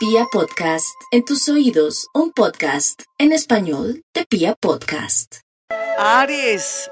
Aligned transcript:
Pia 0.00 0.24
Podcast, 0.32 0.98
en 1.10 1.26
tus 1.26 1.46
oídos, 1.50 2.08
un 2.14 2.32
podcast 2.32 3.02
en 3.18 3.32
español 3.32 4.02
de 4.14 4.24
Pia 4.24 4.54
Podcast. 4.54 5.40
Aries, 5.98 6.90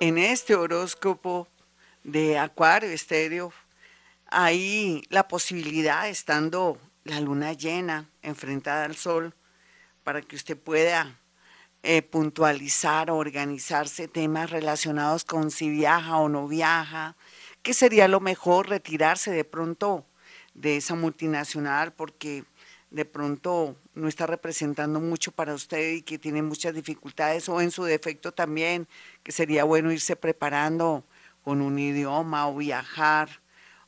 en 0.00 0.16
este 0.16 0.54
horóscopo 0.54 1.48
de 2.02 2.38
Acuario 2.38 2.88
Estéreo, 2.88 3.52
hay 4.24 5.02
la 5.10 5.28
posibilidad, 5.28 6.08
estando 6.08 6.78
la 7.04 7.20
luna 7.20 7.52
llena, 7.52 8.08
enfrentada 8.22 8.86
al 8.86 8.96
sol, 8.96 9.34
para 10.02 10.22
que 10.22 10.36
usted 10.36 10.56
pueda 10.56 11.20
eh, 11.82 12.00
puntualizar 12.00 13.10
o 13.10 13.18
organizarse 13.18 14.08
temas 14.08 14.48
relacionados 14.48 15.26
con 15.26 15.50
si 15.50 15.68
viaja 15.68 16.16
o 16.16 16.30
no 16.30 16.48
viaja, 16.48 17.18
que 17.60 17.74
sería 17.74 18.08
lo 18.08 18.20
mejor 18.20 18.70
retirarse 18.70 19.30
de 19.30 19.44
pronto 19.44 20.06
de 20.54 20.76
esa 20.76 20.94
multinacional 20.94 21.92
porque 21.92 22.44
de 22.90 23.04
pronto 23.04 23.76
no 23.94 24.08
está 24.08 24.26
representando 24.26 25.00
mucho 25.00 25.32
para 25.32 25.54
usted 25.54 25.92
y 25.92 26.02
que 26.02 26.18
tiene 26.18 26.42
muchas 26.42 26.74
dificultades 26.74 27.48
o 27.48 27.60
en 27.60 27.70
su 27.70 27.84
defecto 27.84 28.32
también, 28.32 28.88
que 29.22 29.32
sería 29.32 29.64
bueno 29.64 29.92
irse 29.92 30.16
preparando 30.16 31.04
con 31.44 31.60
un 31.60 31.78
idioma 31.78 32.48
o 32.48 32.56
viajar 32.56 33.40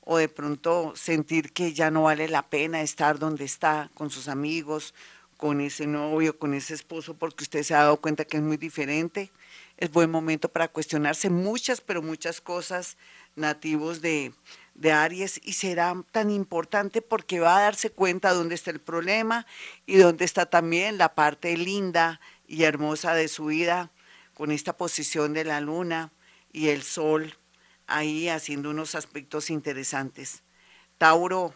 o 0.04 0.16
de 0.16 0.28
pronto 0.28 0.94
sentir 0.96 1.52
que 1.52 1.72
ya 1.72 1.90
no 1.90 2.04
vale 2.04 2.28
la 2.28 2.42
pena 2.42 2.82
estar 2.82 3.18
donde 3.18 3.44
está 3.44 3.90
con 3.94 4.10
sus 4.10 4.28
amigos, 4.28 4.94
con 5.36 5.60
ese 5.60 5.86
novio, 5.86 6.38
con 6.38 6.54
ese 6.54 6.74
esposo, 6.74 7.14
porque 7.14 7.44
usted 7.44 7.62
se 7.62 7.74
ha 7.74 7.78
dado 7.78 7.96
cuenta 7.96 8.24
que 8.24 8.36
es 8.36 8.42
muy 8.42 8.56
diferente. 8.56 9.30
Es 9.76 9.90
buen 9.90 10.10
momento 10.10 10.48
para 10.48 10.68
cuestionarse 10.68 11.30
muchas, 11.30 11.80
pero 11.80 12.02
muchas 12.02 12.40
cosas 12.40 12.96
nativos 13.34 14.00
de, 14.00 14.32
de 14.74 14.92
Aries 14.92 15.40
y 15.44 15.52
será 15.52 15.94
tan 16.10 16.30
importante 16.30 17.02
porque 17.02 17.40
va 17.40 17.58
a 17.58 17.62
darse 17.62 17.90
cuenta 17.90 18.32
dónde 18.32 18.54
está 18.54 18.70
el 18.70 18.80
problema 18.80 19.46
y 19.86 19.96
dónde 19.96 20.24
está 20.24 20.46
también 20.46 20.98
la 20.98 21.14
parte 21.14 21.56
linda 21.56 22.20
y 22.46 22.64
hermosa 22.64 23.14
de 23.14 23.28
su 23.28 23.46
vida 23.46 23.90
con 24.34 24.50
esta 24.50 24.76
posición 24.76 25.34
de 25.34 25.44
la 25.44 25.60
luna 25.60 26.12
y 26.52 26.68
el 26.68 26.82
sol 26.82 27.36
ahí 27.86 28.28
haciendo 28.28 28.70
unos 28.70 28.94
aspectos 28.94 29.50
interesantes. 29.50 30.42
Tauro, 30.98 31.54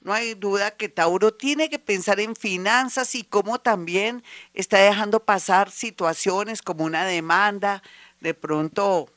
no 0.00 0.12
hay 0.12 0.34
duda 0.34 0.72
que 0.72 0.88
Tauro 0.88 1.32
tiene 1.32 1.70
que 1.70 1.78
pensar 1.78 2.20
en 2.20 2.36
finanzas 2.36 3.14
y 3.14 3.24
cómo 3.24 3.58
también 3.58 4.22
está 4.52 4.78
dejando 4.78 5.24
pasar 5.24 5.70
situaciones 5.70 6.60
como 6.60 6.84
una 6.84 7.06
demanda, 7.06 7.82
de 8.20 8.34
pronto 8.34 9.13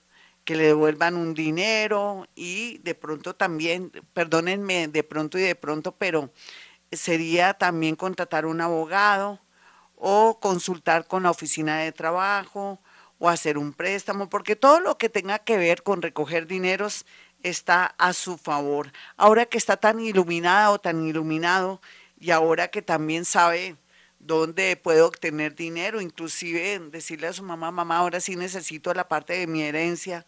que 0.48 0.56
le 0.56 0.68
devuelvan 0.68 1.18
un 1.18 1.34
dinero 1.34 2.26
y 2.34 2.78
de 2.78 2.96
pronto 2.96 3.36
también, 3.36 3.92
perdónenme, 4.14 4.88
de 4.88 5.04
pronto 5.04 5.38
y 5.38 5.42
de 5.42 5.56
pronto, 5.56 5.92
pero 5.92 6.32
sería 6.90 7.54
también 7.54 7.98
contratar 7.98 8.46
un 8.46 8.62
abogado 8.62 9.42
o 9.98 10.40
consultar 10.40 11.06
con 11.06 11.24
la 11.24 11.32
oficina 11.32 11.80
de 11.80 11.92
trabajo 11.92 12.80
o 13.20 13.28
hacer 13.28 13.58
un 13.58 13.74
préstamo, 13.74 14.30
porque 14.30 14.56
todo 14.56 14.80
lo 14.80 14.98
que 14.98 15.10
tenga 15.10 15.40
que 15.40 15.58
ver 15.58 15.84
con 15.84 16.02
recoger 16.02 16.48
dineros 16.48 17.06
está 17.44 17.94
a 17.98 18.14
su 18.14 18.38
favor. 18.38 18.94
Ahora 19.18 19.48
que 19.48 19.58
está 19.58 19.76
tan 19.76 20.00
iluminada 20.00 20.72
o 20.72 20.80
tan 20.80 21.06
iluminado 21.06 21.82
y 22.18 22.32
ahora 22.32 22.70
que 22.70 22.82
también 22.82 23.26
sabe 23.26 23.76
dónde 24.20 24.76
puede 24.76 25.02
obtener 25.02 25.56
dinero, 25.56 26.02
inclusive 26.02 26.80
decirle 26.92 27.28
a 27.28 27.34
su 27.34 27.44
mamá, 27.44 27.72
mamá, 27.72 27.98
ahora 27.98 28.20
sí 28.20 28.36
necesito 28.36 28.94
la 28.94 29.08
parte 29.08 29.34
de 29.34 29.48
mi 29.48 29.64
herencia 29.64 30.26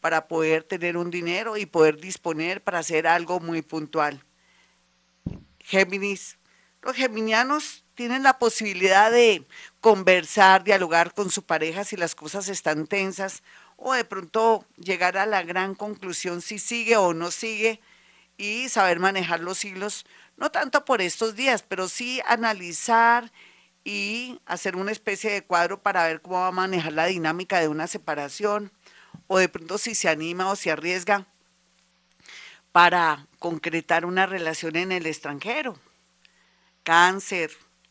para 0.00 0.28
poder 0.28 0.62
tener 0.64 0.96
un 0.96 1.10
dinero 1.10 1.56
y 1.56 1.66
poder 1.66 2.00
disponer 2.00 2.62
para 2.62 2.78
hacer 2.78 3.06
algo 3.06 3.40
muy 3.40 3.62
puntual. 3.62 4.24
Géminis, 5.60 6.38
los 6.82 6.94
geminianos 6.94 7.84
tienen 7.94 8.22
la 8.22 8.38
posibilidad 8.38 9.10
de 9.10 9.44
conversar, 9.80 10.62
dialogar 10.62 11.14
con 11.14 11.30
su 11.30 11.42
pareja 11.42 11.82
si 11.84 11.96
las 11.96 12.14
cosas 12.14 12.48
están 12.48 12.86
tensas 12.86 13.42
o 13.76 13.92
de 13.94 14.04
pronto 14.04 14.64
llegar 14.76 15.16
a 15.16 15.26
la 15.26 15.42
gran 15.42 15.74
conclusión 15.74 16.40
si 16.42 16.58
sigue 16.58 16.96
o 16.96 17.14
no 17.14 17.30
sigue 17.30 17.80
y 18.36 18.68
saber 18.68 19.00
manejar 19.00 19.40
los 19.40 19.64
hilos, 19.64 20.06
no 20.36 20.50
tanto 20.50 20.84
por 20.84 21.00
estos 21.00 21.34
días, 21.34 21.62
pero 21.62 21.88
sí 21.88 22.20
analizar 22.26 23.32
y 23.84 24.40
hacer 24.46 24.76
una 24.76 24.92
especie 24.92 25.30
de 25.30 25.44
cuadro 25.44 25.80
para 25.80 26.06
ver 26.06 26.20
cómo 26.20 26.40
va 26.40 26.48
a 26.48 26.52
manejar 26.52 26.92
la 26.92 27.06
dinámica 27.06 27.60
de 27.60 27.68
una 27.68 27.86
separación 27.86 28.72
o 29.28 29.38
de 29.38 29.48
pronto 29.48 29.78
si 29.78 29.94
se 29.94 30.08
anima 30.08 30.50
o 30.50 30.56
se 30.56 30.70
arriesga 30.70 31.26
para 32.72 33.26
concretar 33.38 34.04
una 34.04 34.26
relación 34.26 34.76
en 34.76 34.92
el 34.92 35.06
extranjero. 35.06 35.78
Cáncer, 36.82 37.50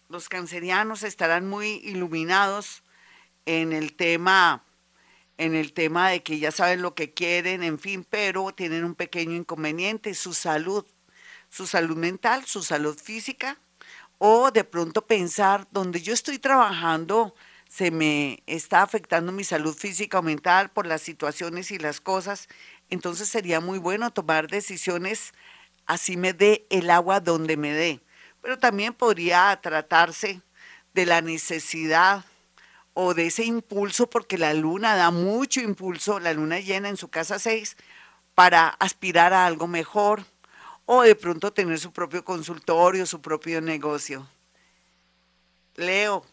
los 0.09 0.29
cancerianos 0.29 1.03
estarán 1.03 1.47
muy 1.47 1.81
iluminados 1.83 2.83
en 3.45 3.73
el 3.73 3.93
tema 3.93 4.63
en 5.37 5.55
el 5.55 5.73
tema 5.73 6.09
de 6.09 6.23
que 6.23 6.39
ya 6.39 6.51
saben 6.51 6.81
lo 6.81 6.95
que 6.95 7.13
quieren, 7.13 7.63
en 7.63 7.79
fin, 7.79 8.05
pero 8.09 8.53
tienen 8.53 8.83
un 8.83 8.95
pequeño 8.95 9.35
inconveniente, 9.35 10.13
su 10.13 10.33
salud, 10.33 10.85
su 11.49 11.67
salud 11.67 11.97
mental, 11.97 12.45
su 12.45 12.63
salud 12.63 12.97
física, 12.97 13.57
o 14.17 14.51
de 14.51 14.63
pronto 14.63 15.05
pensar, 15.05 15.67
donde 15.71 16.01
yo 16.01 16.13
estoy 16.13 16.39
trabajando, 16.39 17.35
se 17.67 17.91
me 17.91 18.41
está 18.45 18.81
afectando 18.81 19.31
mi 19.31 19.43
salud 19.43 19.75
física 19.75 20.19
o 20.19 20.21
mental 20.21 20.69
por 20.69 20.85
las 20.87 21.01
situaciones 21.01 21.71
y 21.71 21.79
las 21.79 21.99
cosas, 21.99 22.47
entonces 22.89 23.27
sería 23.27 23.59
muy 23.59 23.79
bueno 23.79 24.11
tomar 24.11 24.47
decisiones 24.47 25.33
así 25.85 26.17
me 26.17 26.33
dé 26.33 26.65
el 26.69 26.89
agua 26.89 27.19
donde 27.19 27.57
me 27.57 27.71
dé. 27.71 28.01
Pero 28.41 28.59
también 28.59 28.93
podría 28.93 29.57
tratarse 29.61 30.41
de 30.93 31.05
la 31.05 31.21
necesidad 31.21 32.23
o 32.95 33.13
de 33.13 33.27
ese 33.27 33.43
impulso, 33.43 34.09
porque 34.09 34.37
la 34.37 34.53
luna 34.53 34.95
da 34.95 35.11
mucho 35.11 35.59
impulso, 35.59 36.19
la 36.19 36.33
luna 36.33 36.59
llena 36.61 36.89
en 36.89 36.97
su 36.97 37.09
casa 37.09 37.37
6, 37.37 37.75
para 38.33 38.69
aspirar 38.69 39.33
a 39.33 39.45
algo 39.45 39.67
mejor 39.67 40.23
o 40.85 41.01
de 41.03 41.15
pronto 41.15 41.51
tener 41.51 41.77
su 41.77 41.91
propio 41.91 42.23
consultorio, 42.23 43.05
su 43.05 43.21
propio 43.21 43.59
negocio. 43.59 44.27
Leo, 45.75 46.25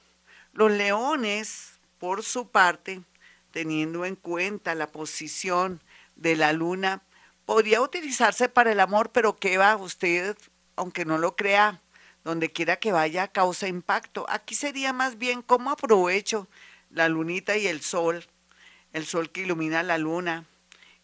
los 0.52 0.70
leones, 0.70 1.80
por 1.98 2.22
su 2.22 2.48
parte, 2.48 3.02
teniendo 3.50 4.04
en 4.04 4.14
cuenta 4.14 4.76
la 4.76 4.86
posición 4.86 5.80
de 6.14 6.36
la 6.36 6.52
luna, 6.52 7.02
podría 7.44 7.80
utilizarse 7.80 8.48
para 8.48 8.70
el 8.70 8.78
amor, 8.78 9.10
pero 9.10 9.36
¿qué 9.36 9.58
va 9.58 9.76
usted, 9.76 10.36
aunque 10.76 11.04
no 11.04 11.18
lo 11.18 11.34
crea, 11.34 11.80
donde 12.24 12.52
quiera 12.52 12.76
que 12.76 12.92
vaya, 12.92 13.28
causa 13.28 13.68
impacto? 13.68 14.26
Aquí 14.28 14.54
sería 14.54 14.92
más 14.92 15.18
bien 15.18 15.42
cómo 15.42 15.70
aprovecho 15.70 16.48
la 16.90 17.08
lunita 17.08 17.56
y 17.56 17.66
el 17.66 17.82
sol, 17.82 18.24
el 18.92 19.06
sol 19.06 19.30
que 19.30 19.42
ilumina 19.42 19.82
la 19.82 19.98
luna 19.98 20.46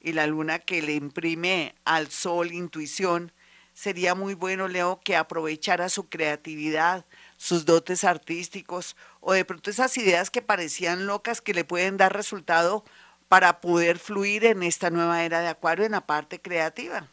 y 0.01 0.13
la 0.13 0.27
luna 0.27 0.59
que 0.59 0.83
le 0.83 0.95
imprime 0.95 1.75
al 1.85 2.11
sol 2.11 2.53
intuición. 2.53 3.33
Sería 3.75 4.15
muy 4.15 4.35
bueno, 4.35 4.69
Leo, 4.69 5.01
que 5.05 5.17
aprovechara 5.17 5.89
su 5.89 6.09
creatividad, 6.09 7.05
sus 7.37 7.65
dotes 7.65 8.05
artísticos 8.05 8.97
o 9.21 9.33
de 9.33 9.45
pronto 9.45 9.71
esas 9.71 9.97
ideas 9.97 10.31
que 10.31 10.43
parecían 10.43 11.07
locas 11.07 11.41
que 11.41 11.55
le 11.55 11.65
pueden 11.65 11.97
dar 11.97 12.13
resultado 12.13 12.85
para 13.29 13.61
poder 13.61 13.99
fluir 13.99 14.45
en 14.45 14.63
esta 14.63 14.91
nueva 14.91 15.23
era 15.23 15.41
de 15.41 15.49
Acuario 15.49 15.85
en 15.85 15.93
la 15.93 16.07
parte 16.07 16.41
creativa. 16.41 17.07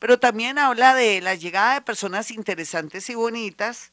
Pero 0.00 0.18
también 0.18 0.58
habla 0.58 0.94
de 0.94 1.20
la 1.20 1.36
llegada 1.36 1.74
de 1.74 1.82
personas 1.82 2.30
interesantes 2.30 3.08
y 3.10 3.14
bonitas 3.14 3.90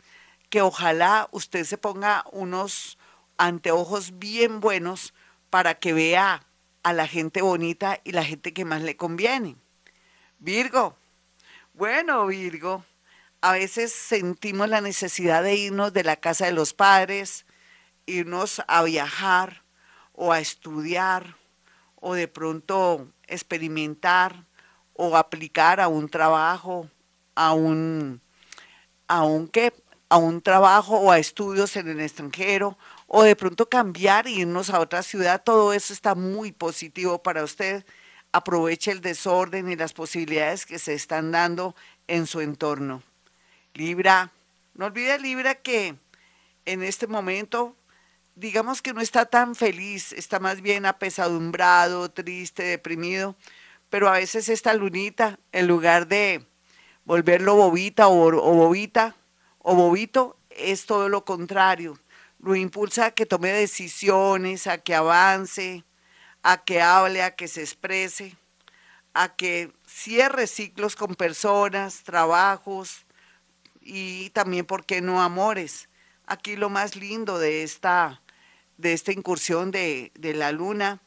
que 0.50 0.62
ojalá 0.62 1.28
usted 1.32 1.66
se 1.66 1.78
ponga 1.78 2.26
unos 2.32 2.98
anteojos 3.38 4.18
bien 4.18 4.62
buenos 4.62 5.14
para 5.50 5.76
que 5.76 5.94
vea 5.94 6.44
a 6.84 6.94
la 6.94 7.08
gente 7.08 7.42
bonita 7.42 8.00
y 8.06 8.14
la 8.14 8.24
gente 8.24 8.54
que 8.54 8.64
más 8.64 8.82
le 8.82 8.96
conviene. 8.96 9.58
Virgo, 10.40 10.96
bueno 11.74 12.26
Virgo, 12.28 12.86
a 13.42 13.52
veces 13.52 13.92
sentimos 13.92 14.70
la 14.70 14.80
necesidad 14.80 15.44
de 15.44 15.56
irnos 15.56 15.92
de 15.92 16.06
la 16.06 16.16
casa 16.16 16.46
de 16.46 16.54
los 16.54 16.74
padres, 16.74 17.46
irnos 18.06 18.62
a 18.68 18.84
viajar 18.84 19.64
o 20.14 20.32
a 20.32 20.40
estudiar 20.40 21.36
o 21.96 22.14
de 22.14 22.30
pronto 22.30 23.12
experimentar 23.28 24.46
o 24.98 25.16
aplicar 25.16 25.80
a 25.80 25.88
un 25.88 26.10
trabajo, 26.10 26.90
a 27.36 27.54
un, 27.54 28.22
a 29.08 29.24
un, 29.24 29.52
a 30.10 30.18
un 30.18 30.42
trabajo 30.42 30.98
o 30.98 31.12
a 31.12 31.20
estudios 31.20 31.76
en 31.76 31.88
el 31.88 32.02
extranjero 32.02 32.78
o 33.08 33.24
de 33.24 33.36
pronto 33.36 33.70
cambiar 33.70 34.28
e 34.28 34.32
irnos 34.32 34.70
a 34.70 34.80
otra 34.80 35.02
ciudad, 35.02 35.42
todo 35.44 35.74
eso 35.74 35.94
está 35.94 36.14
muy 36.14 36.52
positivo 36.52 37.24
para 37.24 37.44
usted. 37.44 37.86
Aproveche 38.34 38.92
el 38.92 39.02
desorden 39.02 39.72
y 39.72 39.78
las 39.78 39.94
posibilidades 39.94 40.66
que 40.66 40.78
se 40.78 40.94
están 40.94 41.32
dando 41.32 41.76
en 42.08 42.28
su 42.28 42.42
entorno. 42.42 43.02
Libra, 43.74 44.32
no 44.74 44.86
olvide 44.88 45.18
Libra 45.20 45.56
que 45.56 45.96
en 46.66 46.84
este 46.84 47.08
momento, 47.08 47.76
digamos 48.36 48.82
que 48.82 48.94
no 48.94 49.00
está 49.00 49.26
tan 49.26 49.56
feliz, 49.56 50.12
está 50.12 50.40
más 50.40 50.62
bien 50.62 50.86
apesadumbrado, 50.86 52.12
triste, 52.12 52.64
deprimido, 52.64 53.36
pero 53.90 54.10
a 54.10 54.14
veces 54.14 54.50
esta 54.50 54.74
lunita, 54.74 55.40
en 55.52 55.68
lugar 55.68 56.08
de 56.08 56.46
volverlo 57.06 57.56
bobita 57.56 58.10
o, 58.10 58.32
bobita, 58.32 59.16
o 59.60 59.76
bobito 59.76 60.38
es 60.50 60.86
todo 60.86 61.10
lo 61.10 61.24
contrario. 61.24 61.98
Lo 62.40 62.56
impulsa 62.56 63.08
a 63.08 63.12
que 63.12 63.26
tome 63.26 63.52
decisiones, 63.52 64.68
a 64.68 64.78
que 64.78 64.94
avance, 64.94 65.84
a 66.44 66.64
que 66.64 66.82
hable, 66.82 67.24
a 67.24 67.36
que 67.36 67.48
se 67.48 67.62
exprese, 67.62 68.36
a 69.14 69.36
que 69.36 69.72
cierre 69.88 70.48
ciclos 70.48 70.96
con 70.96 71.16
personas, 71.16 72.04
trabajos 72.04 73.06
y 73.82 74.30
también, 74.32 74.66
¿por 74.66 74.86
qué 74.86 75.02
no, 75.02 75.22
amores? 75.22 75.90
Aquí 76.26 76.58
lo 76.58 76.70
más 76.70 76.96
lindo 76.96 77.40
de 77.40 77.64
esta, 77.64 78.22
de 78.78 78.94
esta 78.94 79.14
incursión 79.14 79.72
de, 79.72 80.12
de 80.16 80.34
la 80.34 80.52
luna 80.52 81.02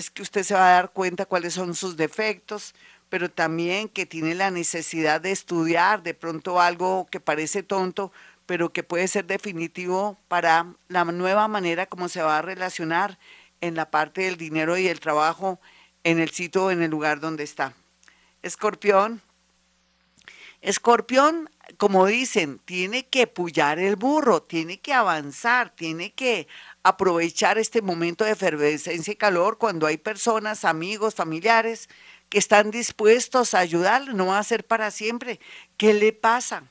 es 0.00 0.10
que 0.10 0.22
usted 0.22 0.42
se 0.42 0.54
va 0.54 0.66
a 0.66 0.72
dar 0.72 0.92
cuenta 0.92 1.26
cuáles 1.26 1.54
son 1.54 1.74
sus 1.74 1.96
defectos, 1.96 2.74
pero 3.10 3.30
también 3.30 3.88
que 3.88 4.06
tiene 4.06 4.34
la 4.34 4.50
necesidad 4.50 5.20
de 5.20 5.30
estudiar 5.30 6.02
de 6.02 6.14
pronto 6.14 6.60
algo 6.60 7.06
que 7.10 7.20
parece 7.20 7.62
tonto, 7.62 8.10
pero 8.46 8.72
que 8.72 8.82
puede 8.82 9.06
ser 9.08 9.26
definitivo 9.26 10.16
para 10.26 10.66
la 10.88 11.04
nueva 11.04 11.46
manera 11.48 11.86
como 11.86 12.08
se 12.08 12.22
va 12.22 12.38
a 12.38 12.42
relacionar 12.42 13.18
en 13.60 13.74
la 13.74 13.90
parte 13.90 14.22
del 14.22 14.36
dinero 14.36 14.76
y 14.78 14.88
el 14.88 15.00
trabajo 15.00 15.60
en 16.02 16.18
el 16.18 16.30
sitio 16.30 16.64
o 16.64 16.70
en 16.70 16.82
el 16.82 16.90
lugar 16.90 17.20
donde 17.20 17.44
está. 17.44 17.74
Escorpión. 18.42 19.20
Escorpión, 20.62 21.50
como 21.76 22.06
dicen, 22.06 22.58
tiene 22.64 23.06
que 23.06 23.26
pullar 23.26 23.78
el 23.78 23.96
burro, 23.96 24.42
tiene 24.42 24.78
que 24.78 24.94
avanzar, 24.94 25.70
tiene 25.70 26.12
que 26.12 26.48
aprovechar 26.82 27.58
este 27.58 27.82
momento 27.82 28.24
de 28.24 28.32
efervescencia 28.32 29.12
y 29.12 29.16
calor 29.16 29.58
cuando 29.58 29.86
hay 29.86 29.98
personas, 29.98 30.64
amigos, 30.64 31.14
familiares 31.14 31.88
que 32.28 32.38
están 32.38 32.70
dispuestos 32.70 33.54
a 33.54 33.58
ayudarle, 33.58 34.14
no 34.14 34.26
va 34.26 34.38
a 34.38 34.44
ser 34.44 34.64
para 34.64 34.90
siempre. 34.90 35.40
¿Qué 35.76 35.92
le 35.92 36.12
pasa? 36.12 36.64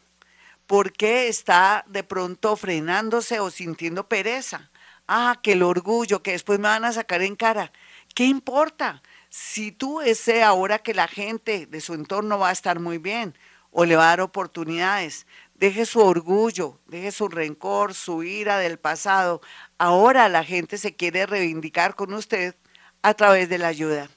¿Por 0.66 0.94
qué 0.94 1.28
está 1.28 1.84
de 1.88 2.04
pronto 2.04 2.56
frenándose 2.56 3.40
o 3.40 3.50
sintiendo 3.50 4.08
pereza? 4.08 4.70
Ah, 5.08 5.40
que 5.42 5.54
el 5.54 5.64
orgullo, 5.64 6.22
que 6.24 6.32
después 6.32 6.60
me 6.60 6.68
van 6.68 6.86
a 6.86 6.94
sacar 6.94 7.22
en 7.22 7.36
cara. 7.36 7.72
¿Qué 8.16 8.26
importa? 8.26 9.02
Si 9.30 9.72
tú 9.72 10.02
ese 10.02 10.44
ahora 10.44 10.80
que 10.80 10.94
la 10.94 11.08
gente 11.08 11.66
de 11.66 11.82
su 11.82 11.94
entorno 11.94 12.40
va 12.40 12.50
a 12.50 12.54
estar 12.54 12.80
muy 12.80 12.98
bien 12.98 13.36
o 13.72 13.86
le 13.86 13.96
va 13.96 14.06
a 14.06 14.10
dar 14.10 14.22
oportunidades, 14.22 15.28
deje 15.56 15.86
su 15.86 16.00
orgullo, 16.00 16.80
deje 16.88 17.12
su 17.12 17.28
rencor, 17.28 17.94
su 17.94 18.24
ira 18.24 18.58
del 18.58 18.80
pasado. 18.80 19.42
Ahora 19.82 20.28
la 20.28 20.44
gente 20.44 20.78
se 20.78 20.94
quiere 20.94 21.26
reivindicar 21.26 21.96
con 21.96 22.14
usted 22.14 22.54
a 23.02 23.14
través 23.14 23.48
de 23.48 23.58
la 23.58 23.70
ayuda. 23.70 24.10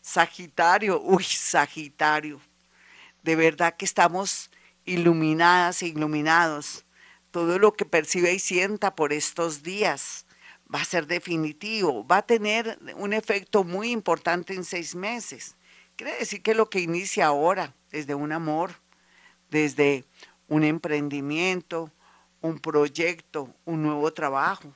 Sagitario, 0.00 1.02
uy, 1.02 1.24
Sagitario, 1.24 2.40
de 3.24 3.34
verdad 3.34 3.74
que 3.76 3.84
estamos 3.84 4.52
iluminadas 4.84 5.82
e 5.82 5.88
iluminados. 5.88 6.84
Todo 7.32 7.58
lo 7.58 7.72
que 7.72 7.84
percibe 7.84 8.32
y 8.32 8.38
sienta 8.38 8.94
por 8.94 9.12
estos 9.12 9.64
días 9.64 10.26
va 10.72 10.80
a 10.80 10.84
ser 10.84 11.08
definitivo, 11.08 12.06
va 12.06 12.18
a 12.18 12.26
tener 12.26 12.78
un 12.94 13.12
efecto 13.12 13.64
muy 13.64 13.90
importante 13.90 14.54
en 14.54 14.62
seis 14.62 14.94
meses. 14.94 15.56
Quiere 15.96 16.16
decir 16.20 16.40
que 16.40 16.54
lo 16.54 16.70
que 16.70 16.78
inicia 16.78 17.26
ahora, 17.26 17.74
desde 17.90 18.14
un 18.14 18.30
amor, 18.30 18.76
desde 19.50 20.04
un 20.46 20.62
emprendimiento, 20.62 21.90
un 22.40 22.60
proyecto, 22.60 23.52
un 23.64 23.82
nuevo 23.82 24.12
trabajo, 24.12 24.72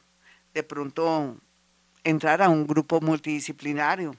de 0.55 0.63
pronto 0.63 1.37
entrar 2.05 2.41
a 2.41 2.49
un 2.49 2.67
grupo 2.67 3.01
multidisciplinario, 3.01 4.17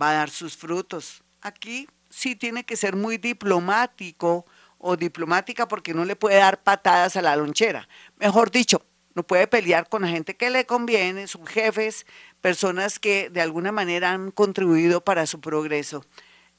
va 0.00 0.10
a 0.10 0.14
dar 0.14 0.30
sus 0.30 0.56
frutos. 0.56 1.22
Aquí 1.40 1.88
sí 2.10 2.36
tiene 2.36 2.64
que 2.64 2.76
ser 2.76 2.96
muy 2.96 3.16
diplomático 3.16 4.44
o 4.78 4.96
diplomática 4.96 5.68
porque 5.68 5.94
no 5.94 6.04
le 6.04 6.16
puede 6.16 6.36
dar 6.36 6.62
patadas 6.62 7.16
a 7.16 7.22
la 7.22 7.36
lonchera. 7.36 7.88
Mejor 8.16 8.50
dicho, 8.50 8.82
no 9.14 9.22
puede 9.24 9.46
pelear 9.46 9.88
con 9.88 10.02
la 10.02 10.08
gente 10.08 10.36
que 10.36 10.50
le 10.50 10.66
conviene, 10.66 11.26
sus 11.26 11.48
jefes, 11.48 12.06
personas 12.40 12.98
que 12.98 13.30
de 13.30 13.40
alguna 13.40 13.72
manera 13.72 14.12
han 14.12 14.30
contribuido 14.30 15.02
para 15.02 15.26
su 15.26 15.40
progreso. 15.40 16.04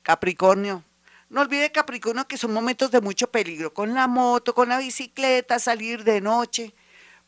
Capricornio, 0.04 0.83
no 1.30 1.42
olvide 1.42 1.71
Capricornio 1.71 2.27
que 2.27 2.38
son 2.38 2.51
momentos 2.51 2.92
de 2.92 3.01
mucho 3.01 3.31
peligro, 3.31 3.74
con 3.74 3.94
la 3.94 4.07
moto, 4.07 4.54
con 4.54 4.69
la 4.69 4.80
bicicleta, 4.80 5.60
salir 5.60 6.04
de 6.04 6.21
noche, 6.21 6.74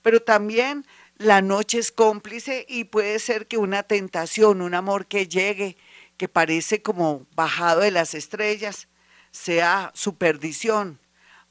pero 0.02 0.22
también 0.22 0.86
la 1.22 1.42
noche 1.42 1.80
es 1.80 1.92
cómplice 1.92 2.66
y 2.68 2.86
puede 2.86 3.20
ser 3.20 3.48
que 3.48 3.58
una 3.58 3.84
tentación, 3.84 4.62
un 4.62 4.74
amor 4.74 5.06
que 5.06 5.28
llegue, 5.28 5.78
que 6.18 6.28
parece 6.28 6.82
como 6.82 7.26
bajado 7.36 7.82
de 7.82 7.92
las 7.92 8.14
estrellas, 8.14 8.88
sea 9.32 9.92
su 9.94 10.16
perdición. 10.16 11.00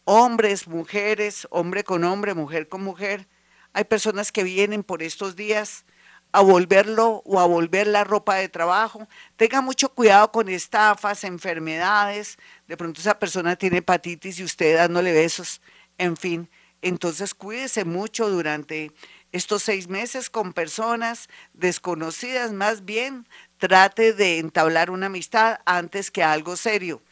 Hombres, 0.04 0.66
mujeres, 0.66 1.46
hombre 1.50 1.84
con 1.84 2.04
hombre, 2.04 2.34
mujer 2.34 2.68
con 2.68 2.82
mujer. 2.82 3.28
Hay 3.72 3.84
personas 3.84 4.32
que 4.32 4.44
vienen 4.44 4.82
por 4.82 5.02
estos 5.02 5.36
días 5.36 5.84
a 6.32 6.40
volverlo 6.40 7.22
o 7.24 7.40
a 7.40 7.46
volver 7.46 7.86
la 7.86 8.04
ropa 8.04 8.36
de 8.36 8.48
trabajo. 8.48 9.08
Tenga 9.36 9.60
mucho 9.60 9.88
cuidado 9.94 10.30
con 10.32 10.48
estafas, 10.48 11.24
enfermedades. 11.24 12.38
De 12.66 12.76
pronto 12.76 13.00
esa 13.00 13.18
persona 13.18 13.56
tiene 13.56 13.78
hepatitis 13.78 14.38
y 14.40 14.44
usted 14.44 14.76
dándole 14.76 15.12
besos. 15.12 15.60
En 15.98 16.16
fin, 16.16 16.48
entonces 16.82 17.34
cuídese 17.34 17.84
mucho 17.84 18.28
durante 18.28 18.92
estos 19.32 19.62
seis 19.62 19.88
meses 19.88 20.30
con 20.30 20.52
personas 20.52 21.28
desconocidas, 21.54 22.52
más 22.52 22.84
bien 22.84 23.26
trate 23.58 24.12
de 24.12 24.38
entablar 24.38 24.90
una 24.90 25.06
amistad 25.06 25.60
antes 25.66 26.10
que 26.10 26.22
algo 26.22 26.56
serio. 26.56 27.02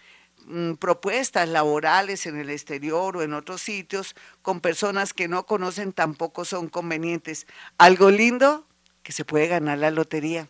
Mm, 0.46 0.74
propuestas 0.74 1.48
laborales 1.48 2.24
en 2.26 2.38
el 2.38 2.50
exterior 2.50 3.16
o 3.16 3.22
en 3.22 3.34
otros 3.34 3.60
sitios 3.60 4.16
con 4.40 4.60
personas 4.60 5.12
que 5.12 5.28
no 5.28 5.44
conocen 5.44 5.92
tampoco 5.92 6.44
son 6.44 6.68
convenientes. 6.68 7.46
Algo 7.76 8.10
lindo 8.10 8.66
que 9.02 9.12
se 9.12 9.24
puede 9.24 9.46
ganar 9.46 9.78
la 9.78 9.90
lotería 9.90 10.48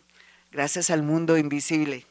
gracias 0.51 0.89
al 0.89 1.03
mundo 1.03 1.37
invisible. 1.37 2.05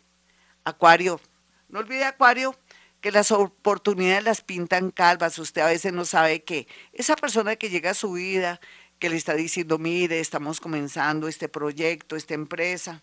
Acuario, 0.64 1.20
no 1.68 1.80
olvide 1.80 2.04
Acuario 2.04 2.54
que 3.00 3.12
las 3.12 3.30
oportunidades 3.30 4.24
las 4.24 4.40
pintan 4.42 4.90
calvas. 4.90 5.38
Usted 5.38 5.62
a 5.62 5.66
veces 5.66 5.92
no 5.92 6.04
sabe 6.04 6.42
que 6.42 6.66
esa 6.92 7.16
persona 7.16 7.56
que 7.56 7.70
llega 7.70 7.90
a 7.90 7.94
su 7.94 8.12
vida, 8.12 8.60
que 8.98 9.08
le 9.10 9.16
está 9.16 9.34
diciendo, 9.34 9.78
mire, 9.78 10.20
estamos 10.20 10.60
comenzando 10.60 11.28
este 11.28 11.48
proyecto, 11.48 12.16
esta 12.16 12.34
empresa, 12.34 13.02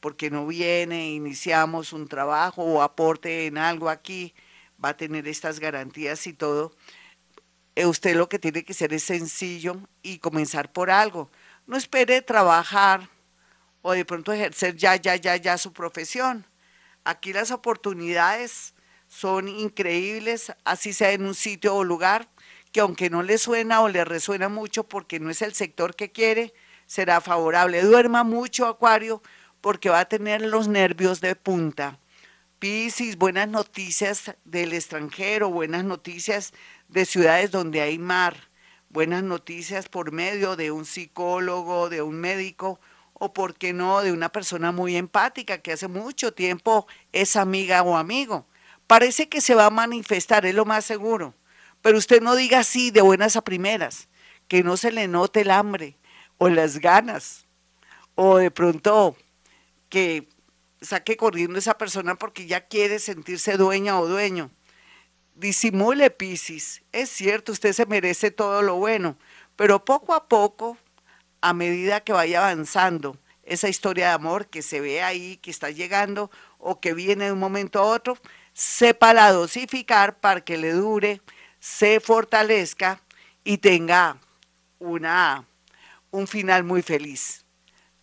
porque 0.00 0.30
no 0.30 0.46
viene, 0.46 1.10
iniciamos 1.10 1.92
un 1.92 2.08
trabajo 2.08 2.62
o 2.62 2.82
aporte 2.82 3.46
en 3.46 3.58
algo 3.58 3.88
aquí, 3.88 4.34
va 4.82 4.90
a 4.90 4.96
tener 4.96 5.26
estas 5.26 5.60
garantías 5.60 6.26
y 6.26 6.34
todo. 6.34 6.72
Eh, 7.74 7.86
usted 7.86 8.14
lo 8.14 8.28
que 8.28 8.38
tiene 8.38 8.64
que 8.64 8.72
hacer 8.72 8.92
es 8.92 9.02
sencillo 9.02 9.80
y 10.02 10.18
comenzar 10.18 10.72
por 10.72 10.90
algo. 10.90 11.30
No 11.66 11.76
espere 11.76 12.22
trabajar 12.22 13.08
o 13.82 13.92
de 13.92 14.04
pronto 14.04 14.32
ejercer 14.32 14.76
ya, 14.76 14.96
ya, 14.96 15.16
ya, 15.16 15.36
ya 15.36 15.58
su 15.58 15.72
profesión. 15.72 16.46
Aquí 17.02 17.32
las 17.32 17.50
oportunidades 17.50 18.74
son 19.08 19.48
increíbles, 19.48 20.52
así 20.64 20.92
sea 20.92 21.12
en 21.12 21.24
un 21.24 21.34
sitio 21.34 21.74
o 21.74 21.84
lugar 21.84 22.28
que 22.74 22.80
aunque 22.80 23.08
no 23.08 23.22
le 23.22 23.38
suena 23.38 23.82
o 23.82 23.88
le 23.88 24.04
resuena 24.04 24.48
mucho 24.48 24.82
porque 24.82 25.20
no 25.20 25.30
es 25.30 25.42
el 25.42 25.54
sector 25.54 25.94
que 25.94 26.10
quiere, 26.10 26.52
será 26.86 27.20
favorable. 27.20 27.80
Duerma 27.82 28.24
mucho, 28.24 28.66
Acuario, 28.66 29.22
porque 29.60 29.90
va 29.90 30.00
a 30.00 30.08
tener 30.08 30.42
los 30.42 30.66
nervios 30.66 31.20
de 31.20 31.36
punta. 31.36 32.00
Piscis, 32.58 33.16
buenas 33.16 33.46
noticias 33.46 34.34
del 34.44 34.72
extranjero, 34.72 35.50
buenas 35.50 35.84
noticias 35.84 36.52
de 36.88 37.04
ciudades 37.04 37.52
donde 37.52 37.80
hay 37.80 37.96
mar, 37.96 38.34
buenas 38.88 39.22
noticias 39.22 39.88
por 39.88 40.10
medio 40.10 40.56
de 40.56 40.72
un 40.72 40.84
psicólogo, 40.84 41.88
de 41.88 42.02
un 42.02 42.16
médico 42.16 42.80
o, 43.12 43.32
por 43.32 43.54
qué 43.54 43.72
no, 43.72 44.02
de 44.02 44.10
una 44.10 44.30
persona 44.30 44.72
muy 44.72 44.96
empática 44.96 45.58
que 45.58 45.74
hace 45.74 45.86
mucho 45.86 46.34
tiempo 46.34 46.88
es 47.12 47.36
amiga 47.36 47.84
o 47.84 47.96
amigo. 47.96 48.48
Parece 48.88 49.28
que 49.28 49.40
se 49.40 49.54
va 49.54 49.66
a 49.66 49.70
manifestar, 49.70 50.44
es 50.44 50.56
lo 50.56 50.64
más 50.64 50.84
seguro 50.84 51.34
pero 51.84 51.98
usted 51.98 52.22
no 52.22 52.34
diga 52.34 52.60
así 52.60 52.90
de 52.90 53.02
buenas 53.02 53.36
a 53.36 53.44
primeras, 53.44 54.08
que 54.48 54.62
no 54.62 54.78
se 54.78 54.90
le 54.90 55.06
note 55.06 55.42
el 55.42 55.50
hambre 55.50 55.98
o 56.38 56.48
las 56.48 56.78
ganas, 56.78 57.46
o 58.14 58.38
de 58.38 58.50
pronto 58.50 59.14
que 59.90 60.26
saque 60.80 61.18
corriendo 61.18 61.58
esa 61.58 61.76
persona 61.76 62.14
porque 62.14 62.46
ya 62.46 62.62
quiere 62.68 62.98
sentirse 63.00 63.58
dueña 63.58 64.00
o 64.00 64.08
dueño. 64.08 64.50
Disimule, 65.34 66.08
Piscis. 66.08 66.82
Es 66.90 67.10
cierto, 67.10 67.52
usted 67.52 67.74
se 67.74 67.84
merece 67.84 68.30
todo 68.30 68.62
lo 68.62 68.76
bueno, 68.76 69.18
pero 69.54 69.84
poco 69.84 70.14
a 70.14 70.26
poco, 70.26 70.78
a 71.42 71.52
medida 71.52 72.00
que 72.00 72.14
vaya 72.14 72.38
avanzando 72.38 73.18
esa 73.42 73.68
historia 73.68 74.06
de 74.06 74.14
amor 74.14 74.46
que 74.46 74.62
se 74.62 74.80
ve 74.80 75.02
ahí, 75.02 75.36
que 75.36 75.50
está 75.50 75.68
llegando 75.68 76.30
o 76.56 76.80
que 76.80 76.94
viene 76.94 77.26
de 77.26 77.32
un 77.32 77.40
momento 77.40 77.78
a 77.78 77.82
otro, 77.82 78.16
sepa 78.54 79.12
la 79.12 79.32
dosificar 79.32 80.18
para 80.18 80.40
que 80.40 80.56
le 80.56 80.72
dure 80.72 81.20
se 81.64 81.98
fortalezca 81.98 83.00
y 83.42 83.56
tenga 83.56 84.18
una, 84.78 85.46
un 86.10 86.26
final 86.26 86.62
muy 86.62 86.82
feliz. 86.82 87.46